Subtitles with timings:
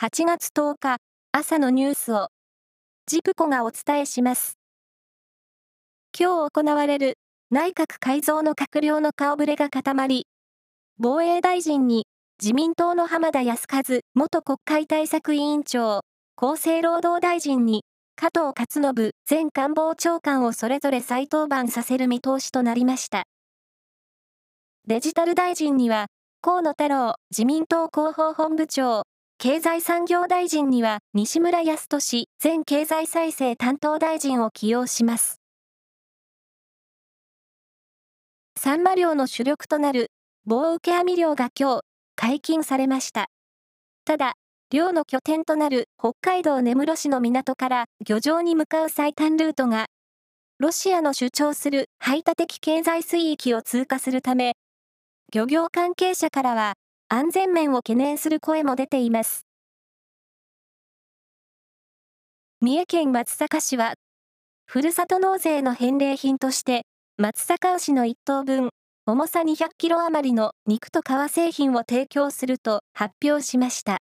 [0.00, 0.98] 8月10日
[1.32, 2.28] 朝のニュースを
[3.06, 4.56] ジプコがお伝えします。
[6.16, 7.18] 今日行われる
[7.50, 10.28] 内閣改造の閣僚の顔ぶれが固まり、
[10.98, 12.06] 防衛大臣に
[12.40, 13.82] 自民党の浜田康和
[14.14, 16.02] 元国会対策委員長、
[16.36, 17.82] 厚生労働大臣に
[18.14, 23.24] 加藤勝信前官房長官をそれぞれ再登板させる見通しとなりました。
[24.86, 26.06] デジタル大臣には
[26.40, 29.02] 河野太郎自民党広報本部長、
[29.40, 35.40] 経済産業大臣には西村康稔前経済再生担当大臣を起用します。
[38.56, 40.10] サンマ漁の主力となる
[40.44, 41.80] 棒受け網漁が今日
[42.16, 43.28] 解禁されました。
[44.04, 44.34] ただ、
[44.72, 49.86] 漁の拠点となる北海道根室市の港から漁場に向かう最短ルートが、
[50.58, 54.54] ロシアの主張する排他的経済水域を通過するため、
[55.32, 56.74] 漁業関係者からは
[57.10, 59.46] 安全面を懸念する声も出ています。
[62.60, 63.94] 三重県松阪市は、
[64.66, 66.82] ふるさと納税の返礼品として、
[67.16, 68.68] 松阪牛の1頭分、
[69.06, 74.00] 重さ200キロ余りの肉と革製品を提供すると発表しました。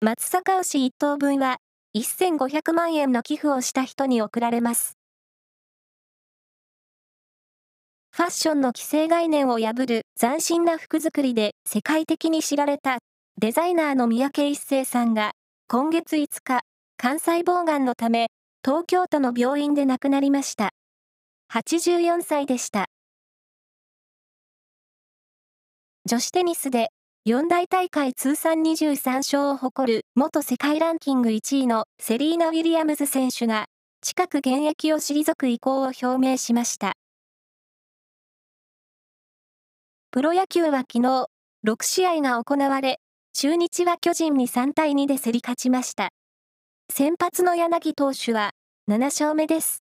[0.00, 1.58] 松阪牛1頭分は、
[1.94, 5.01] 1500万円の寄付をした人に贈られます。
[8.14, 12.98] ファッションの既成概念を破る斬新な服作りで世界的に知られた
[13.38, 15.32] デザイナーの三宅一生さんが
[15.66, 16.60] 今月5日、
[16.98, 18.26] 肝細胞がんのため
[18.62, 20.72] 東京都の病院で亡くなりました。
[21.54, 22.84] 84歳でした。
[26.04, 26.88] 女子テニスで
[27.24, 33.64] 四大大会通算23勝を誇る元世界ランキング1位のセリーナ・ウィリアムズ選手が
[34.02, 36.92] 近く現役を退く意向を表明しました。
[40.12, 41.26] プロ野球は昨日、
[41.66, 43.00] 6試合が行われ、
[43.32, 46.10] 中日は巨人に3対2で競り勝ちました。
[46.90, 48.50] 先発の柳投手は
[48.90, 49.82] 7勝目です。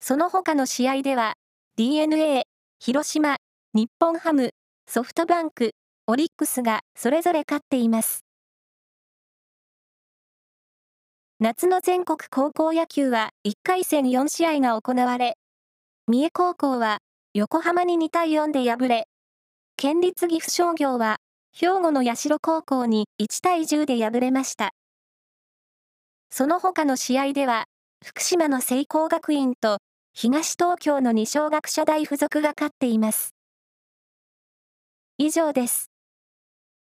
[0.00, 1.34] その他の試合では、
[1.76, 2.48] DNA、
[2.80, 3.36] 広島、
[3.74, 4.50] 日本ハム、
[4.88, 5.70] ソフトバンク、
[6.08, 8.24] オリックスがそれぞれ勝っています。
[11.38, 15.36] 夏の全国高校野球は1回戦4試合が行われ、
[16.08, 16.98] 三重高校は
[17.36, 19.08] 横浜に2対4で敗れ、
[19.76, 21.16] 県立岐阜商業は、
[21.52, 24.70] 兵庫の社高校に1対10で敗れました。
[26.30, 27.64] その他の試合では、
[28.04, 29.78] 福島の聖光学院と
[30.12, 33.34] 東東京の二松学舎大付属が勝っています。
[35.18, 35.93] 以上です。